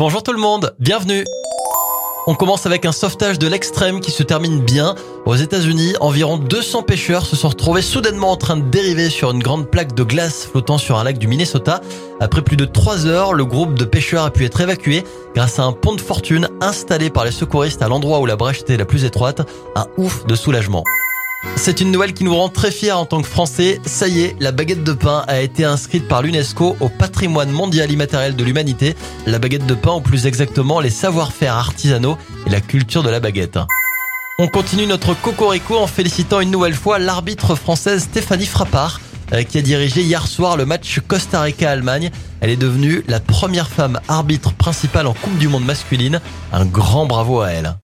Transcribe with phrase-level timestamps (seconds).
[0.00, 1.26] Bonjour tout le monde, bienvenue.
[2.26, 4.94] On commence avec un sauvetage de l'extrême qui se termine bien.
[5.26, 9.42] Aux États-Unis, environ 200 pêcheurs se sont retrouvés soudainement en train de dériver sur une
[9.42, 11.82] grande plaque de glace flottant sur un lac du Minnesota.
[12.18, 15.64] Après plus de 3 heures, le groupe de pêcheurs a pu être évacué grâce à
[15.64, 18.86] un pont de fortune installé par les secouristes à l'endroit où la brèche était la
[18.86, 19.46] plus étroite.
[19.76, 20.82] Un ouf de soulagement.
[21.56, 23.80] C'est une nouvelle qui nous rend très fiers en tant que Français.
[23.84, 27.90] Ça y est, la baguette de pain a été inscrite par l'UNESCO au patrimoine mondial
[27.90, 28.94] immatériel de l'humanité.
[29.26, 33.20] La baguette de pain, ou plus exactement les savoir-faire artisanaux et la culture de la
[33.20, 33.58] baguette.
[34.38, 39.00] On continue notre cocorico en félicitant une nouvelle fois l'arbitre française Stéphanie Frappard
[39.32, 42.10] euh, qui a dirigé hier soir le match Costa Rica-Allemagne.
[42.40, 46.20] Elle est devenue la première femme arbitre principale en Coupe du Monde masculine.
[46.52, 47.76] Un grand bravo à elle.